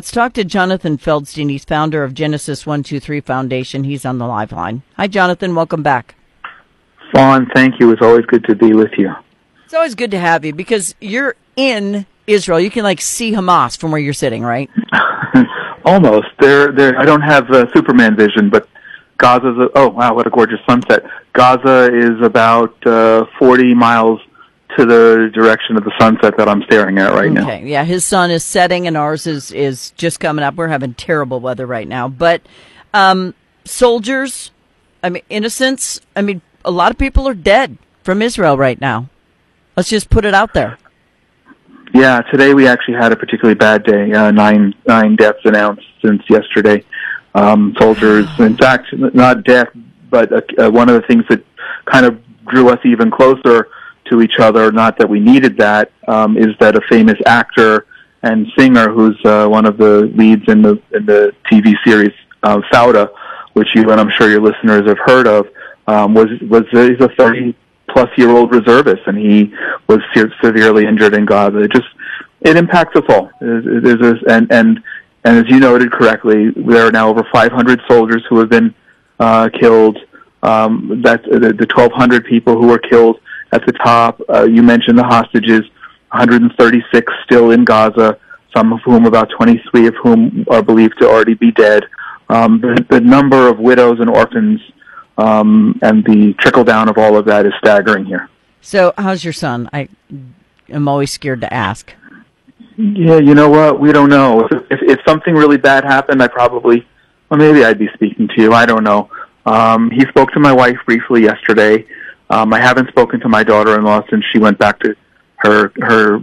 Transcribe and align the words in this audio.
Let's 0.00 0.12
talk 0.12 0.32
to 0.32 0.44
Jonathan 0.44 0.96
Feldstein. 0.96 1.50
He's 1.50 1.66
founder 1.66 2.02
of 2.04 2.14
Genesis 2.14 2.64
123 2.64 3.20
Foundation. 3.20 3.84
He's 3.84 4.06
on 4.06 4.16
the 4.16 4.26
live 4.26 4.50
line. 4.50 4.82
Hi, 4.96 5.06
Jonathan. 5.06 5.54
Welcome 5.54 5.82
back. 5.82 6.14
Fawn, 7.12 7.46
thank 7.54 7.78
you. 7.78 7.92
It's 7.92 8.00
always 8.00 8.24
good 8.24 8.42
to 8.44 8.54
be 8.54 8.72
with 8.72 8.92
you. 8.96 9.12
It's 9.66 9.74
always 9.74 9.94
good 9.94 10.10
to 10.12 10.18
have 10.18 10.42
you 10.42 10.54
because 10.54 10.94
you're 11.02 11.36
in 11.54 12.06
Israel. 12.26 12.58
You 12.58 12.70
can 12.70 12.82
like 12.82 13.02
see 13.02 13.32
Hamas 13.32 13.76
from 13.76 13.90
where 13.90 14.00
you're 14.00 14.14
sitting, 14.14 14.42
right? 14.42 14.70
Almost. 15.84 16.28
There, 16.40 16.72
there. 16.72 16.98
I 16.98 17.04
don't 17.04 17.20
have 17.20 17.50
uh, 17.50 17.70
Superman 17.74 18.16
vision, 18.16 18.48
but 18.48 18.70
Gaza's. 19.18 19.58
A, 19.58 19.68
oh 19.74 19.88
wow, 19.90 20.14
what 20.14 20.26
a 20.26 20.30
gorgeous 20.30 20.60
sunset! 20.66 21.04
Gaza 21.34 21.94
is 21.94 22.22
about 22.22 22.74
uh, 22.86 23.26
40 23.38 23.74
miles 23.74 24.18
to 24.78 24.86
the 24.86 25.30
direction 25.32 25.76
of 25.76 25.84
the 25.84 25.92
sunset 25.98 26.36
that 26.36 26.48
I'm 26.48 26.62
staring 26.62 26.98
at 26.98 27.12
right 27.12 27.30
now. 27.30 27.42
Okay, 27.42 27.66
yeah, 27.66 27.84
his 27.84 28.04
sun 28.04 28.30
is 28.30 28.44
setting 28.44 28.86
and 28.86 28.96
ours 28.96 29.26
is 29.26 29.52
is 29.52 29.90
just 29.92 30.20
coming 30.20 30.44
up. 30.44 30.54
We're 30.54 30.68
having 30.68 30.94
terrible 30.94 31.40
weather 31.40 31.66
right 31.66 31.88
now, 31.88 32.08
but 32.08 32.42
um, 32.94 33.34
soldiers, 33.64 34.50
I 35.02 35.10
mean 35.10 35.22
innocents. 35.28 36.00
I 36.14 36.22
mean, 36.22 36.42
a 36.64 36.70
lot 36.70 36.90
of 36.90 36.98
people 36.98 37.28
are 37.28 37.34
dead 37.34 37.78
from 38.02 38.22
Israel 38.22 38.56
right 38.56 38.80
now. 38.80 39.08
Let's 39.76 39.88
just 39.88 40.10
put 40.10 40.24
it 40.24 40.34
out 40.34 40.54
there. 40.54 40.78
Yeah, 41.92 42.20
today 42.22 42.54
we 42.54 42.68
actually 42.68 42.94
had 42.94 43.12
a 43.12 43.16
particularly 43.16 43.56
bad 43.56 43.84
day. 43.84 44.12
Uh, 44.12 44.30
nine 44.30 44.74
nine 44.86 45.16
deaths 45.16 45.40
announced 45.44 45.86
since 46.04 46.22
yesterday. 46.28 46.84
Um, 47.34 47.74
soldiers, 47.78 48.26
in 48.38 48.56
fact, 48.56 48.86
not 48.92 49.44
death, 49.44 49.68
but 50.08 50.32
uh, 50.58 50.70
one 50.70 50.88
of 50.88 51.00
the 51.00 51.06
things 51.06 51.24
that 51.28 51.44
kind 51.86 52.06
of 52.06 52.20
drew 52.46 52.68
us 52.68 52.78
even 52.84 53.10
closer 53.10 53.68
to 54.10 54.20
each 54.20 54.38
other, 54.38 54.70
not 54.70 54.98
that 54.98 55.08
we 55.08 55.20
needed 55.20 55.56
that, 55.58 55.92
um, 56.08 56.36
is 56.36 56.48
that 56.60 56.76
a 56.76 56.80
famous 56.88 57.16
actor 57.26 57.86
and 58.22 58.46
singer 58.58 58.90
who's 58.90 59.18
uh, 59.24 59.46
one 59.48 59.66
of 59.66 59.78
the 59.78 60.12
leads 60.14 60.42
in 60.48 60.62
the 60.62 60.80
in 60.92 61.06
the 61.06 61.32
TV 61.50 61.74
series 61.84 62.12
uh, 62.42 62.60
Fauda, 62.72 63.10
which 63.54 63.68
you 63.74 63.82
and 63.90 64.00
I'm 64.00 64.10
sure 64.18 64.30
your 64.30 64.42
listeners 64.42 64.86
have 64.86 64.98
heard 65.04 65.26
of, 65.26 65.46
um, 65.86 66.14
was 66.14 66.28
was 66.48 66.64
he's 66.70 67.00
a 67.00 67.08
30 67.18 67.54
plus 67.88 68.08
year 68.16 68.30
old 68.30 68.54
reservist, 68.54 69.02
and 69.06 69.16
he 69.16 69.52
was 69.88 70.00
se- 70.14 70.32
severely 70.42 70.86
injured 70.86 71.14
in 71.14 71.24
Gaza. 71.24 71.58
It 71.58 71.72
just 71.72 71.88
it 72.42 72.56
impacts 72.56 72.96
us 72.96 73.04
all. 73.08 73.30
There's 73.40 74.00
a, 74.00 74.14
and 74.32 74.50
and 74.52 74.82
and 75.24 75.38
as 75.38 75.44
you 75.48 75.60
noted 75.60 75.92
correctly, 75.92 76.50
there 76.50 76.86
are 76.86 76.92
now 76.92 77.08
over 77.08 77.26
500 77.32 77.80
soldiers 77.88 78.22
who 78.28 78.38
have 78.38 78.48
been 78.48 78.74
uh, 79.18 79.48
killed. 79.58 79.98
Um, 80.42 81.02
that 81.04 81.22
the, 81.24 81.52
the 81.52 81.68
1,200 81.76 82.24
people 82.24 82.54
who 82.58 82.68
were 82.68 82.78
killed 82.78 83.20
at 83.52 83.64
the 83.66 83.72
top. 83.72 84.20
Uh, 84.28 84.44
you 84.44 84.62
mentioned 84.62 84.98
the 84.98 85.04
hostages, 85.04 85.62
136 86.12 87.12
still 87.24 87.50
in 87.50 87.64
Gaza, 87.64 88.18
some 88.56 88.72
of 88.72 88.80
whom, 88.84 89.06
about 89.06 89.30
23 89.30 89.86
of 89.86 89.94
whom, 90.02 90.44
are 90.50 90.62
believed 90.62 90.94
to 91.00 91.08
already 91.08 91.34
be 91.34 91.52
dead. 91.52 91.84
Um, 92.28 92.60
the, 92.60 92.84
the 92.90 93.00
number 93.00 93.48
of 93.48 93.58
widows 93.58 93.98
and 94.00 94.08
orphans 94.08 94.60
um, 95.18 95.78
and 95.82 96.04
the 96.04 96.34
trickle 96.38 96.64
down 96.64 96.88
of 96.88 96.96
all 96.98 97.16
of 97.16 97.24
that 97.26 97.46
is 97.46 97.52
staggering 97.58 98.04
here. 98.04 98.28
So, 98.60 98.92
how's 98.96 99.24
your 99.24 99.32
son? 99.32 99.68
I 99.72 99.88
am 100.68 100.88
always 100.88 101.10
scared 101.10 101.40
to 101.42 101.52
ask. 101.52 101.92
Yeah, 102.76 103.18
you 103.18 103.34
know 103.34 103.48
what? 103.48 103.80
We 103.80 103.92
don't 103.92 104.08
know. 104.10 104.46
If, 104.46 104.52
if, 104.70 104.80
if 104.82 104.98
something 105.06 105.34
really 105.34 105.58
bad 105.58 105.84
happened, 105.84 106.22
I 106.22 106.28
probably, 106.28 106.86
well, 107.28 107.38
maybe 107.38 107.64
I'd 107.64 107.78
be 107.78 107.88
speaking 107.94 108.28
to 108.28 108.42
you. 108.42 108.52
I 108.52 108.64
don't 108.64 108.84
know. 108.84 109.10
Um, 109.46 109.90
he 109.90 110.02
spoke 110.06 110.30
to 110.32 110.40
my 110.40 110.52
wife 110.52 110.76
briefly 110.86 111.22
yesterday. 111.22 111.86
Um, 112.30 112.54
I 112.54 112.60
haven't 112.60 112.88
spoken 112.88 113.20
to 113.20 113.28
my 113.28 113.42
daughter-in-law 113.42 114.02
since 114.08 114.24
she 114.32 114.38
went 114.38 114.58
back 114.58 114.78
to 114.80 114.94
her 115.38 115.72
her 115.80 116.18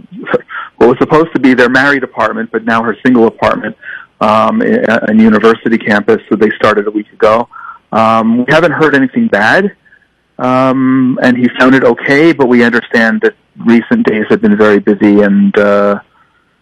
what 0.76 0.88
was 0.88 0.98
supposed 0.98 1.32
to 1.34 1.40
be 1.40 1.54
their 1.54 1.68
married 1.68 2.02
apartment, 2.02 2.50
but 2.50 2.64
now 2.64 2.82
her 2.82 2.96
single 3.04 3.26
apartment 3.26 3.76
um, 4.20 4.62
in 4.62 5.18
university 5.18 5.76
campus. 5.76 6.18
So 6.28 6.36
they 6.36 6.50
started 6.56 6.86
a 6.86 6.90
week 6.90 7.12
ago. 7.12 7.48
Um, 7.92 8.38
we 8.38 8.44
haven't 8.48 8.72
heard 8.72 8.94
anything 8.94 9.28
bad, 9.28 9.76
um, 10.38 11.18
and 11.22 11.36
he 11.36 11.48
sounded 11.58 11.84
okay. 11.84 12.32
But 12.32 12.48
we 12.48 12.64
understand 12.64 13.20
that 13.22 13.34
recent 13.56 14.06
days 14.06 14.24
have 14.30 14.40
been 14.40 14.56
very 14.56 14.78
busy 14.78 15.20
and 15.20 15.56
uh, 15.58 16.00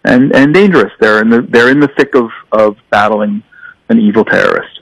and 0.05 0.35
and 0.35 0.53
dangerous. 0.53 0.93
They're 0.99 1.21
in 1.21 1.29
the 1.31 1.43
they're 1.43 1.71
in 1.71 1.81
the 1.81 1.89
thick 1.97 2.15
of 2.15 2.31
of 2.53 2.77
battling 2.91 3.43
an 3.89 4.01
evil 4.01 4.25
terrorist. 4.25 4.76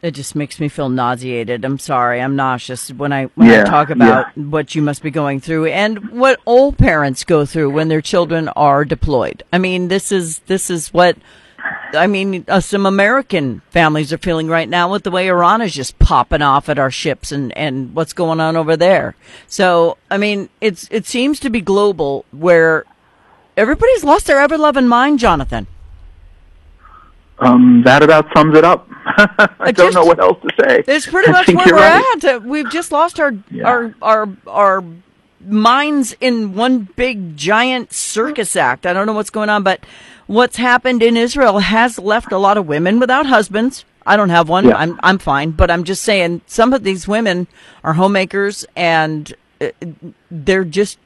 It 0.00 0.12
just 0.12 0.36
makes 0.36 0.60
me 0.60 0.68
feel 0.68 0.88
nauseated. 0.88 1.64
I'm 1.64 1.78
sorry, 1.78 2.20
I'm 2.20 2.36
nauseous 2.36 2.92
when 2.92 3.12
I 3.12 3.24
when 3.34 3.48
yeah, 3.48 3.62
I 3.62 3.64
talk 3.64 3.90
about 3.90 4.30
yeah. 4.36 4.42
what 4.44 4.74
you 4.76 4.82
must 4.82 5.02
be 5.02 5.10
going 5.10 5.40
through 5.40 5.66
and 5.66 6.10
what 6.10 6.38
all 6.44 6.72
parents 6.72 7.24
go 7.24 7.44
through 7.44 7.70
when 7.70 7.88
their 7.88 8.00
children 8.00 8.48
are 8.50 8.84
deployed. 8.84 9.42
I 9.52 9.58
mean, 9.58 9.88
this 9.88 10.12
is 10.12 10.38
this 10.40 10.70
is 10.70 10.94
what 10.94 11.16
I 11.94 12.06
mean. 12.06 12.44
Uh, 12.46 12.60
some 12.60 12.86
American 12.86 13.60
families 13.70 14.12
are 14.12 14.18
feeling 14.18 14.46
right 14.46 14.68
now 14.68 14.90
with 14.90 15.02
the 15.02 15.10
way 15.10 15.26
Iran 15.26 15.62
is 15.62 15.74
just 15.74 15.98
popping 15.98 16.42
off 16.42 16.68
at 16.68 16.78
our 16.78 16.90
ships 16.90 17.32
and 17.32 17.56
and 17.56 17.94
what's 17.94 18.12
going 18.12 18.40
on 18.40 18.56
over 18.56 18.76
there. 18.76 19.16
So, 19.46 19.96
I 20.10 20.18
mean, 20.18 20.48
it's 20.60 20.86
it 20.90 21.06
seems 21.06 21.40
to 21.40 21.50
be 21.50 21.60
global 21.60 22.24
where 22.30 22.84
everybody's 23.56 24.04
lost 24.04 24.26
their 24.26 24.38
ever 24.38 24.56
loving 24.56 24.86
mind, 24.86 25.18
Jonathan. 25.18 25.66
Um, 27.40 27.82
that 27.84 28.02
about 28.02 28.26
sums 28.36 28.56
it 28.56 28.64
up. 28.64 28.88
I 29.58 29.72
don't 29.72 29.94
know 29.94 30.04
what 30.04 30.20
else 30.20 30.38
to 30.42 30.50
say. 30.62 30.84
It's 30.86 31.06
pretty 31.06 31.32
much 31.32 31.48
where 31.48 31.66
we're 31.66 31.74
right. 31.74 32.24
at. 32.24 32.42
We've 32.44 32.70
just 32.70 32.92
lost 32.92 33.18
our 33.18 33.32
yeah. 33.50 33.64
our 33.64 33.94
our 34.00 34.28
our 34.46 34.84
minds 35.40 36.16
in 36.20 36.54
one 36.54 36.88
big 36.96 37.36
giant 37.36 37.92
circus 37.92 38.54
act. 38.54 38.86
I 38.86 38.92
don't 38.92 39.06
know 39.06 39.12
what's 39.12 39.30
going 39.30 39.48
on, 39.48 39.62
but 39.62 39.84
what's 40.26 40.56
happened 40.56 41.02
in 41.02 41.16
Israel 41.16 41.58
has 41.58 41.98
left 41.98 42.30
a 42.30 42.38
lot 42.38 42.56
of 42.56 42.68
women 42.68 43.00
without 43.00 43.26
husbands. 43.26 43.84
I 44.06 44.16
don't 44.16 44.30
have 44.30 44.48
one. 44.48 44.66
Yeah. 44.66 44.76
I'm 44.76 45.00
I'm 45.02 45.18
fine, 45.18 45.50
but 45.50 45.70
I'm 45.70 45.82
just 45.82 46.02
saying 46.02 46.42
some 46.46 46.72
of 46.72 46.84
these 46.84 47.08
women 47.08 47.48
are 47.82 47.94
homemakers 47.94 48.64
and 48.76 49.34
uh, 49.60 49.70
they're 50.30 50.64
just 50.64 50.98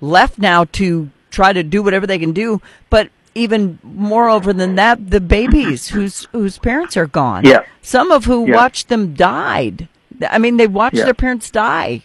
left 0.00 0.38
now 0.38 0.64
to 0.64 1.10
try 1.30 1.52
to 1.52 1.62
do 1.62 1.82
whatever 1.82 2.06
they 2.06 2.18
can 2.18 2.32
do, 2.32 2.62
but 2.88 3.10
even 3.38 3.78
moreover 3.82 4.52
than 4.52 4.74
that, 4.76 5.10
the 5.10 5.20
babies 5.20 5.88
whose 5.94 6.26
whose 6.32 6.58
parents 6.58 6.96
are 6.96 7.06
gone. 7.06 7.44
Yeah. 7.44 7.64
Some 7.82 8.10
of 8.10 8.24
who 8.24 8.48
yeah. 8.48 8.56
watched 8.56 8.88
them 8.88 9.14
died. 9.14 9.88
I 10.28 10.38
mean, 10.38 10.56
they 10.56 10.66
watched 10.66 10.96
yeah. 10.96 11.04
their 11.04 11.14
parents 11.14 11.50
die. 11.50 12.02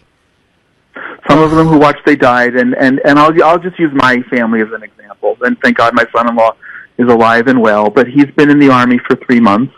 Some 1.28 1.42
of 1.42 1.50
them 1.50 1.66
who 1.66 1.78
watched 1.78 2.06
they 2.06 2.16
died, 2.16 2.54
and 2.54 2.74
and 2.74 3.00
and 3.04 3.18
I'll 3.18 3.42
I'll 3.42 3.58
just 3.58 3.78
use 3.78 3.90
my 3.94 4.22
family 4.30 4.60
as 4.60 4.70
an 4.72 4.82
example. 4.82 5.36
And 5.40 5.58
thank 5.60 5.76
God 5.76 5.94
my 5.94 6.06
son-in-law 6.14 6.54
is 6.98 7.08
alive 7.08 7.48
and 7.48 7.60
well, 7.60 7.90
but 7.90 8.06
he's 8.06 8.30
been 8.36 8.50
in 8.50 8.58
the 8.58 8.70
army 8.70 8.98
for 8.98 9.16
three 9.16 9.40
months, 9.40 9.74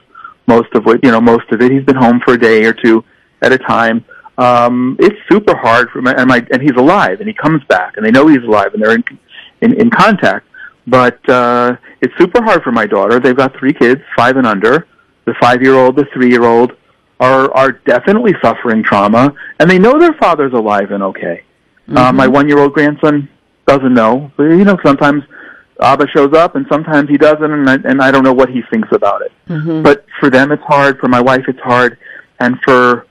most 0.47 0.69
of 0.75 0.87
it, 0.89 1.01
you 1.03 1.11
know, 1.11 1.21
most 1.21 1.51
of 1.51 1.63
it. 1.63 1.73
He's 1.73 1.85
been 1.85 1.97
home 1.97 2.21
for 2.25 2.35
a 2.35 2.39
day 2.39 2.65
or 2.65 2.75
two 2.75 3.05
at 3.41 3.53
a 3.53 3.59
time. 3.59 4.05
Um, 4.39 4.97
it's 5.01 5.17
super 5.31 5.57
hard 5.57 5.89
for 5.91 6.03
my 6.03 6.13
and 6.13 6.29
my 6.29 6.47
and 6.53 6.61
he's 6.61 6.77
alive 6.77 7.21
and 7.21 7.29
he 7.29 7.35
comes 7.35 7.65
back 7.65 7.97
and 7.97 8.05
they 8.05 8.11
know 8.11 8.27
he's 8.27 8.43
alive 8.43 8.75
and 8.75 8.83
they're 8.83 8.95
in 8.95 9.05
in, 9.63 9.73
in 9.81 9.89
contact 9.89 10.47
but 10.87 11.29
uh, 11.29 11.77
it's 12.01 12.17
super 12.19 12.43
hard 12.43 12.63
for 12.63 12.73
my 12.73 12.87
daughter. 12.87 13.21
They've 13.21 13.37
got 13.37 13.57
three 13.57 13.73
kids, 13.73 14.03
five 14.17 14.37
and 14.37 14.47
under. 14.47 14.87
The 15.25 15.35
five-year-old, 15.41 15.97
the 15.97 16.07
three-year-old 16.13 16.73
are 17.19 17.53
are 17.53 17.73
definitely 17.73 18.35
suffering 18.43 18.83
trauma, 18.83 19.35
and 19.59 19.69
they 19.71 19.79
know 19.79 19.99
their 19.99 20.13
father's 20.15 20.53
alive 20.53 20.91
and 20.91 21.03
okay. 21.03 21.43
Uh, 21.89 21.91
mm-hmm. 21.91 21.99
Uh, 21.99 22.13
my 22.13 22.27
one-year-old 22.27 22.73
grandson 22.73 23.29
doesn't 23.67 23.95
know. 23.95 24.31
But, 24.37 24.45
you 24.45 24.65
know, 24.65 24.79
sometimes 24.85 25.25
Abba 25.81 26.07
shows 26.09 26.33
up, 26.33 26.55
and 26.55 26.67
sometimes 26.69 27.09
he 27.09 27.17
doesn't, 27.17 27.51
and 27.51 27.69
I, 27.69 27.75
and 27.75 28.01
I 28.01 28.11
don't 28.11 28.23
know 28.23 28.33
what 28.33 28.51
he 28.51 28.63
thinks 28.71 28.89
about 28.93 29.23
it. 29.23 29.33
Mm-hmm. 29.49 29.83
But 29.83 30.07
for 30.21 30.31
them, 30.31 30.53
it's 30.53 30.63
hard. 30.63 30.99
For 30.99 31.09
my 31.09 31.21
wife, 31.21 31.45
it's 31.49 31.61
hard, 31.61 31.99
and 32.39 32.59
for 32.65 33.07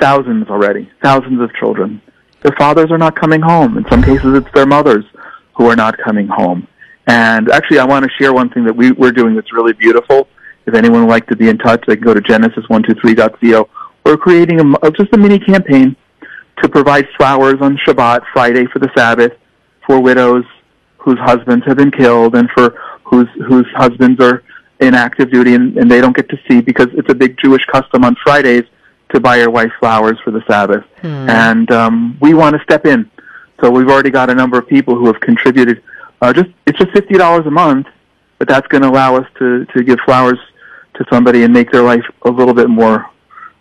thousands 0.00 0.48
already, 0.48 0.90
thousands 1.02 1.40
of 1.40 1.52
children, 1.54 2.00
their 2.42 2.56
fathers 2.56 2.90
are 2.90 2.98
not 2.98 3.14
coming 3.16 3.42
home. 3.42 3.76
In 3.76 3.84
some 3.90 4.02
cases, 4.02 4.34
it's 4.34 4.52
their 4.54 4.66
mothers 4.66 5.04
who 5.56 5.66
are 5.66 5.76
not 5.76 5.98
coming 5.98 6.26
home. 6.26 6.66
And 7.10 7.50
actually, 7.50 7.80
I 7.80 7.84
want 7.84 8.04
to 8.04 8.10
share 8.20 8.32
one 8.32 8.50
thing 8.50 8.62
that 8.66 8.76
we, 8.76 8.92
we're 8.92 9.10
doing 9.10 9.34
that's 9.34 9.52
really 9.52 9.72
beautiful. 9.72 10.28
If 10.64 10.74
anyone 10.74 11.00
would 11.00 11.10
like 11.10 11.26
to 11.26 11.36
be 11.36 11.48
in 11.48 11.58
touch, 11.58 11.82
they 11.88 11.96
can 11.96 12.04
go 12.04 12.14
to 12.14 12.20
genesis123.co. 12.20 13.68
We're 14.04 14.16
creating 14.16 14.60
a, 14.60 14.90
just 14.92 15.12
a 15.12 15.18
mini 15.18 15.40
campaign 15.40 15.96
to 16.62 16.68
provide 16.68 17.08
flowers 17.16 17.56
on 17.60 17.76
Shabbat, 17.84 18.22
Friday 18.32 18.66
for 18.66 18.78
the 18.78 18.90
Sabbath, 18.96 19.32
for 19.84 19.98
widows 19.98 20.44
whose 20.98 21.18
husbands 21.18 21.64
have 21.66 21.78
been 21.78 21.90
killed 21.90 22.36
and 22.36 22.48
for 22.50 22.80
whose 23.02 23.28
whose 23.48 23.66
husbands 23.74 24.20
are 24.22 24.44
in 24.78 24.94
active 24.94 25.32
duty 25.32 25.54
and, 25.54 25.76
and 25.78 25.90
they 25.90 26.00
don't 26.00 26.14
get 26.14 26.28
to 26.28 26.38
see 26.48 26.60
because 26.60 26.86
it's 26.92 27.10
a 27.10 27.14
big 27.14 27.36
Jewish 27.42 27.64
custom 27.64 28.04
on 28.04 28.14
Fridays 28.22 28.64
to 29.12 29.18
buy 29.18 29.38
your 29.38 29.50
wife 29.50 29.72
flowers 29.80 30.18
for 30.22 30.30
the 30.30 30.44
Sabbath. 30.48 30.84
Hmm. 31.00 31.28
And 31.28 31.72
um, 31.72 32.18
we 32.20 32.34
want 32.34 32.54
to 32.56 32.62
step 32.62 32.86
in. 32.86 33.10
So 33.60 33.68
we've 33.68 33.88
already 33.88 34.10
got 34.10 34.30
a 34.30 34.34
number 34.34 34.58
of 34.58 34.68
people 34.68 34.94
who 34.94 35.06
have 35.06 35.20
contributed 35.20 35.82
uh, 36.20 36.32
just 36.32 36.50
it's 36.66 36.78
just 36.78 36.90
fifty 36.92 37.14
dollars 37.14 37.46
a 37.46 37.50
month, 37.50 37.86
but 38.38 38.48
that's 38.48 38.66
going 38.68 38.82
to 38.82 38.88
allow 38.88 39.16
us 39.16 39.26
to 39.38 39.64
to 39.66 39.82
give 39.84 39.98
flowers 40.04 40.38
to 40.94 41.04
somebody 41.10 41.42
and 41.44 41.52
make 41.52 41.70
their 41.72 41.82
life 41.82 42.04
a 42.22 42.30
little 42.30 42.54
bit 42.54 42.68
more 42.68 43.06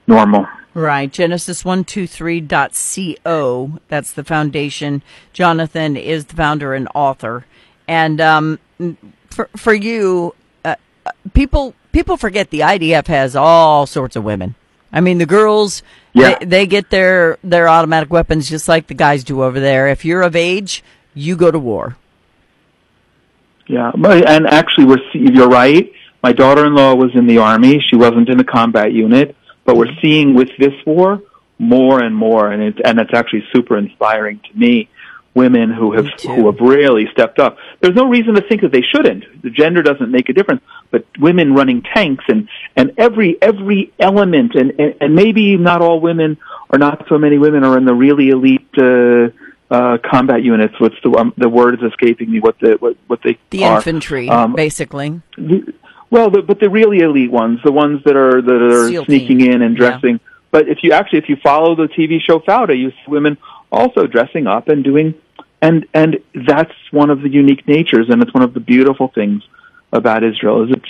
normal. 0.08 0.48
Right. 0.74 1.12
Genesis123.co. 1.12 3.80
That's 3.88 4.14
the 4.14 4.24
foundation. 4.24 5.02
Jonathan 5.34 5.98
is 5.98 6.26
the 6.26 6.36
founder 6.36 6.74
and 6.74 6.88
author. 6.94 7.46
And 7.88 8.22
um, 8.22 8.60
for, 9.30 9.50
for 9.56 9.74
you, 9.74 10.36
people 11.34 11.74
people 11.92 12.18
forget 12.18 12.50
the 12.52 12.60
IDF 12.62 13.08
has 13.08 13.36
all 13.36 13.86
sorts 13.88 14.16
of 14.16 14.24
women. 14.24 14.56
I 14.92 15.02
mean, 15.02 15.20
the 15.20 15.26
girls 15.26 15.84
Yeah. 16.14 16.38
they, 16.40 16.46
they 16.46 16.66
get 16.68 16.90
their 16.90 17.38
their 17.44 17.68
automatic 17.70 18.10
weapons 18.12 18.50
just 18.50 18.68
like 18.68 18.88
the 18.88 18.94
guys 18.94 19.24
do 19.24 19.44
over 19.44 19.60
there. 19.60 19.88
If 19.88 20.06
you're 20.06 20.22
of 20.22 20.36
age, 20.36 20.84
you 21.14 21.36
go 21.36 21.52
to 21.52 21.60
war. 21.60 21.98
Yeah, 23.70 23.92
but- 23.96 24.28
and 24.28 24.48
actually, 24.48 24.86
we're 24.86 25.04
see- 25.14 25.30
you're 25.32 25.48
right. 25.48 25.92
My 26.22 26.34
daughter-in-law 26.34 26.96
was 26.96 27.12
in 27.14 27.28
the 27.28 27.38
army. 27.38 27.80
She 27.90 27.96
wasn't 27.96 28.28
in 28.28 28.40
a 28.40 28.44
combat 28.44 28.92
unit, 28.92 29.36
but 29.64 29.78
we're 29.78 29.96
seeing 30.02 30.34
with 30.34 30.50
this 30.58 30.74
war 30.86 31.22
more 31.60 32.02
and 32.04 32.16
more, 32.16 32.52
and 32.52 32.62
it's 32.64 32.80
and 32.84 33.00
it's 33.00 33.14
actually 33.14 33.44
super 33.54 33.78
inspiring 33.78 34.40
to 34.52 34.60
me. 34.60 34.90
Women 35.36 35.72
who 35.72 35.94
have 35.94 36.08
who 36.36 36.48
have 36.48 36.60
really 36.60 37.06
stepped 37.12 37.38
up. 37.40 37.58
There's 37.80 37.96
no 37.96 38.08
reason 38.10 38.34
to 38.34 38.42
think 38.42 38.62
that 38.62 38.72
they 38.72 38.82
shouldn't. 38.82 39.24
The 39.44 39.52
gender 39.52 39.84
doesn't 39.84 40.10
make 40.12 40.28
a 40.28 40.34
difference, 40.34 40.62
but 40.90 41.06
women 41.20 41.54
running 41.54 41.84
tanks 41.84 42.26
and 42.28 42.50
and 42.76 42.94
every 42.98 43.38
every 43.42 43.94
element, 44.00 44.56
and 44.56 44.74
and, 44.80 44.96
and 45.00 45.16
maybe 45.16 45.56
not 45.56 45.82
all 45.82 46.02
women 46.02 46.38
or 46.70 46.80
not 46.80 47.06
so 47.08 47.20
many 47.20 47.38
women 47.38 47.64
are 47.64 47.78
in 47.78 47.86
the 47.86 47.94
really 47.94 48.30
elite. 48.30 48.68
Uh, 48.76 49.30
uh, 49.72 49.98
combat 50.04 50.44
units. 50.44 50.74
What's 50.80 50.96
the 51.04 51.12
um, 51.18 51.34
the 51.38 51.50
word 51.50 51.76
is 51.76 51.92
escaping 51.92 52.32
me? 52.32 52.40
What 52.40 52.60
the 52.60 52.78
what 52.80 52.98
what 53.08 53.20
they 53.24 53.38
The 53.52 53.66
are. 53.66 53.78
infantry, 53.78 54.30
Um, 54.30 54.54
basically. 54.56 55.22
the- 55.38 55.74
well, 56.12 56.32
the, 56.32 56.42
but 56.42 56.60
the 56.60 56.72
really 56.72 57.00
elite 57.02 57.32
ones, 57.32 57.60
the 57.64 57.72
ones 57.72 58.04
that 58.06 58.16
are 58.16 58.42
that 58.42 58.62
are 58.64 58.88
SEAL 58.90 59.06
sneaking 59.06 59.40
team. 59.40 59.52
in 59.52 59.62
and 59.62 59.78
Yeah. 59.78 59.90
dressing. 59.92 60.20
But 60.52 60.68
if 60.68 60.80
you 60.82 60.92
actually 60.94 61.20
if 61.20 61.30
you 61.30 61.36
follow 61.36 61.76
the 61.76 61.88
TV 61.88 62.20
show 62.20 62.40
Fauda, 62.40 62.76
you 62.76 62.90
see 62.90 62.96
women 63.08 63.38
also 63.72 64.08
dressing 64.08 64.48
up 64.48 64.68
and 64.70 64.84
doing, 64.84 65.14
and 65.62 65.86
and 65.94 66.18
that's 66.34 66.74
one 66.92 67.12
of 67.12 67.22
the 67.22 67.30
unique 67.30 67.68
natures, 67.68 68.10
and 68.10 68.24
it's 68.24 68.34
one 68.34 68.42
of 68.44 68.56
the 68.56 68.60
beautiful 68.60 69.10
things 69.10 69.44
about 69.94 70.24
Israel 70.24 70.64
is 70.64 70.72
it's 70.72 70.90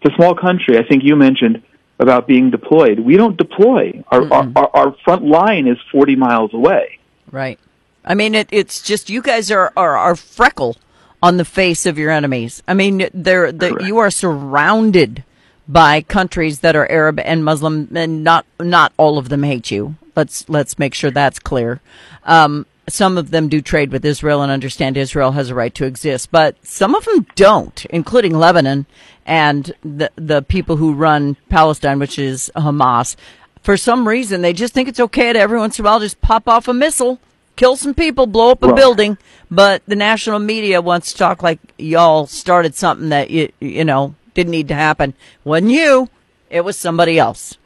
it's 0.00 0.14
a 0.14 0.16
small 0.16 0.34
country. 0.34 0.78
I 0.78 0.82
think 0.84 1.04
you 1.04 1.14
mentioned 1.16 1.60
about 1.98 2.26
being 2.26 2.50
deployed. 2.50 2.98
We 3.00 3.18
don't 3.18 3.36
deploy. 3.36 4.02
Our 4.10 4.32
our, 4.32 4.50
our, 4.56 4.70
our 4.72 4.96
front 5.04 5.24
line 5.26 5.66
is 5.68 5.76
forty 5.92 6.16
miles 6.16 6.54
away. 6.54 6.98
Right. 7.30 7.58
I 8.04 8.14
mean, 8.14 8.34
it, 8.34 8.48
it's 8.50 8.82
just 8.82 9.10
you 9.10 9.22
guys 9.22 9.50
are, 9.50 9.72
are, 9.76 9.96
are 9.96 10.16
freckle 10.16 10.76
on 11.22 11.36
the 11.38 11.44
face 11.44 11.86
of 11.86 11.98
your 11.98 12.10
enemies. 12.10 12.62
I 12.68 12.74
mean, 12.74 13.08
they're, 13.14 13.50
you 13.82 13.98
are 13.98 14.10
surrounded 14.10 15.24
by 15.66 16.02
countries 16.02 16.60
that 16.60 16.76
are 16.76 16.90
Arab 16.90 17.18
and 17.20 17.44
Muslim, 17.44 17.88
and 17.94 18.22
not 18.22 18.44
not 18.60 18.92
all 18.96 19.18
of 19.18 19.28
them 19.28 19.42
hate 19.42 19.70
you. 19.70 19.96
Let's 20.14 20.48
let's 20.48 20.78
make 20.78 20.94
sure 20.94 21.10
that's 21.10 21.38
clear. 21.38 21.80
Um, 22.24 22.66
some 22.88 23.16
of 23.16 23.30
them 23.30 23.48
do 23.48 23.62
trade 23.62 23.90
with 23.90 24.04
Israel 24.04 24.42
and 24.42 24.52
understand 24.52 24.96
Israel 24.96 25.32
has 25.32 25.48
a 25.50 25.54
right 25.54 25.74
to 25.74 25.86
exist, 25.86 26.30
but 26.30 26.56
some 26.64 26.94
of 26.94 27.06
them 27.06 27.26
don't, 27.34 27.84
including 27.86 28.36
Lebanon 28.36 28.86
and 29.24 29.72
the 29.82 30.10
the 30.16 30.42
people 30.42 30.76
who 30.76 30.92
run 30.92 31.36
Palestine, 31.48 31.98
which 31.98 32.18
is 32.18 32.50
Hamas. 32.54 33.16
For 33.62 33.78
some 33.78 34.06
reason, 34.06 34.42
they 34.42 34.52
just 34.52 34.74
think 34.74 34.88
it's 34.88 35.00
okay 35.00 35.32
to 35.32 35.38
every 35.38 35.58
once 35.58 35.78
in 35.78 35.84
a 35.84 35.88
while 35.88 36.00
just 36.00 36.20
pop 36.20 36.46
off 36.46 36.68
a 36.68 36.74
missile, 36.74 37.18
kill 37.56 37.76
some 37.76 37.94
people, 37.94 38.26
blow 38.26 38.50
up 38.50 38.62
a 38.62 38.66
Well- 38.66 38.76
building. 38.76 39.18
But 39.50 39.82
the 39.86 39.96
national 39.96 40.38
media 40.40 40.80
wants 40.80 41.12
to 41.12 41.18
talk 41.18 41.42
like 41.42 41.60
y'all 41.78 42.26
started 42.26 42.74
something 42.74 43.08
that 43.10 43.30
you 43.30 43.50
you 43.60 43.84
know 43.84 44.14
didn't 44.34 44.50
need 44.50 44.68
to 44.68 44.74
happen. 44.74 45.14
Wasn't 45.44 45.70
you? 45.70 46.08
It 46.50 46.64
was 46.64 46.76
somebody 46.76 47.18
else. 47.18 47.56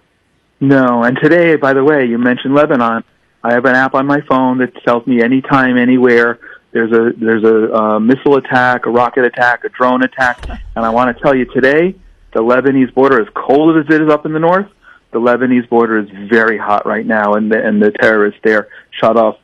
No, 0.61 1.03
and 1.03 1.17
today, 1.23 1.57
by 1.57 1.73
the 1.73 1.85
way, 1.85 2.05
you 2.05 2.19
mentioned 2.19 2.55
Lebanon. 2.55 3.05
I 3.45 3.53
have 3.53 3.65
an 3.65 3.77
app 3.77 3.95
on 3.95 4.07
my 4.07 4.21
phone 4.23 4.59
that 4.59 4.75
tells 4.85 5.07
me 5.07 5.23
anytime, 5.23 5.79
anywhere 5.79 6.39
there's 6.73 6.93
a 6.93 7.13
there's 7.17 7.45
a 7.45 7.75
uh, 7.75 7.99
missile 7.99 8.37
attack, 8.37 8.87
a 8.87 8.91
rocket 8.91 9.25
attack, 9.25 9.65
a 9.65 9.69
drone 9.69 10.03
attack, 10.03 10.47
and 10.49 10.85
I 10.85 10.91
want 10.91 11.17
to 11.17 11.23
tell 11.23 11.35
you 11.35 11.47
today, 11.47 11.95
the 12.33 12.41
Lebanese 12.41 12.93
border, 12.93 13.21
as 13.21 13.29
cold 13.35 13.77
as 13.77 13.87
it 13.93 14.03
is 14.03 14.11
up 14.11 14.27
in 14.27 14.33
the 14.33 14.39
north, 14.39 14.69
the 15.13 15.19
Lebanese 15.19 15.69
border 15.69 15.99
is 15.99 16.09
very 16.29 16.59
hot 16.59 16.85
right 16.85 17.07
now, 17.07 17.35
and 17.35 17.51
the, 17.51 17.65
and 17.65 17.81
the 17.81 17.91
terrorists 17.91 18.41
there 18.45 18.69
shot 18.91 19.17
off, 19.17 19.37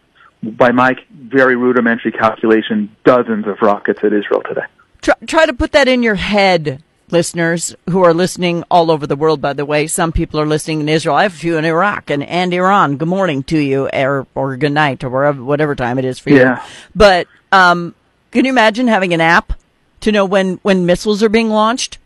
by 0.52 0.73
my 0.73 0.96
very 1.11 1.56
rudimentary 1.56 2.12
calculation, 2.12 2.94
dozens 3.05 3.46
of 3.46 3.61
rockets 3.62 4.00
at 4.02 4.12
Israel 4.12 4.43
today. 4.43 4.67
Try, 5.02 5.14
try 5.26 5.46
to 5.46 5.52
put 5.52 5.73
that 5.73 5.88
in 5.88 6.02
your 6.02 6.14
head, 6.14 6.82
listeners 7.11 7.75
who 7.91 8.02
are 8.02 8.14
listening 8.14 8.64
all 8.70 8.91
over 8.91 9.06
the 9.06 9.17
world, 9.17 9.41
by 9.41 9.52
the 9.52 9.64
way. 9.64 9.87
Some 9.87 10.12
people 10.12 10.41
are 10.41 10.46
listening 10.46 10.81
in 10.81 10.88
Israel. 10.88 11.17
I 11.17 11.25
have 11.25 11.35
a 11.35 11.37
few 11.37 11.56
in 11.56 11.64
Iraq 11.64 12.11
and, 12.11 12.23
and 12.23 12.52
Iran. 12.55 12.96
Good 12.96 13.08
morning 13.08 13.43
to 13.44 13.58
you, 13.58 13.88
or, 13.93 14.26
or 14.35 14.56
good 14.56 14.73
night, 14.73 15.05
or 15.05 15.11
wherever, 15.11 15.43
whatever 15.43 15.75
time 15.75 15.99
it 15.99 16.05
is 16.05 16.19
for 16.19 16.31
you. 16.31 16.38
Yeah. 16.38 16.67
But 16.94 17.26
um, 17.52 17.94
can 18.31 18.44
you 18.44 18.50
imagine 18.50 18.88
having 18.88 19.12
an 19.12 19.20
app 19.20 19.52
to 20.00 20.12
know 20.12 20.25
when, 20.25 20.58
when 20.62 20.87
missiles 20.87 21.23
are 21.23 21.29
being 21.29 21.50
launched? 21.50 21.99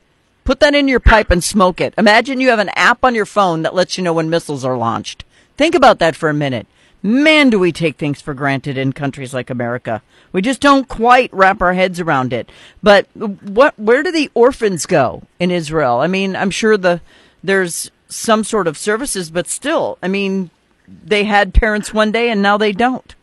Put 0.45 0.61
that 0.61 0.75
in 0.75 0.89
your 0.89 1.01
pipe 1.01 1.31
and 1.31 1.45
smoke 1.45 1.81
it. 1.81 1.93
Imagine 1.99 2.41
you 2.41 2.49
have 2.49 2.59
an 2.59 2.71
app 2.71 3.05
on 3.05 3.15
your 3.15 3.27
phone 3.27 3.63
that 3.63 3.75
lets 3.75 3.99
you 3.99 4.05
know 4.05 4.15
when 4.15 4.31
missiles 4.31 4.65
are 4.65 4.79
launched. 4.79 5.25
Think 5.59 5.75
about 5.75 5.99
that 5.99 6.17
for 6.17 6.29
a 6.31 6.35
minute. 6.35 6.67
Man, 7.03 7.49
do 7.49 7.59
we 7.59 7.71
take 7.71 7.97
things 7.97 8.21
for 8.21 8.35
granted 8.35 8.77
in 8.77 8.93
countries 8.93 9.33
like 9.33 9.51
America. 9.51 10.03
We 10.33 10.43
just 10.43 10.61
don't 10.61 10.89
quite 10.89 11.33
wrap 11.33 11.63
our 11.63 11.75
heads 11.75 12.01
around 12.01 12.33
it. 12.33 12.51
But 12.83 13.07
what, 13.15 13.79
where 13.79 14.03
do 14.03 14.11
the 14.11 14.31
orphans 14.35 14.85
go 14.85 15.23
in 15.39 15.51
Israel? 15.51 15.99
I 16.01 16.09
mean, 16.09 16.35
I'm 16.35 16.51
sure 16.51 16.77
the, 16.77 17.01
there's 17.43 17.91
some 18.09 18.43
sort 18.43 18.67
of 18.67 18.77
services, 18.77 19.31
but 19.31 19.47
still, 19.47 19.97
I 20.03 20.09
mean, 20.09 20.51
they 20.89 21.25
had 21.25 21.55
parents 21.55 21.95
one 21.95 22.11
day 22.11 22.31
and 22.31 22.43
now 22.43 22.57
they 22.57 22.73
don't. 22.73 23.15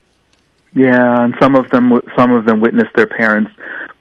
Yeah, 0.74 1.24
and 1.24 1.34
some 1.42 1.56
of 1.56 1.70
them 1.70 2.02
some 2.18 2.34
of 2.34 2.46
them 2.46 2.60
witnessed 2.60 2.94
their 2.96 3.08
parents 3.08 3.50